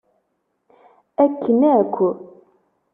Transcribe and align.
Akken 1.23 1.61
akk! 1.75 1.95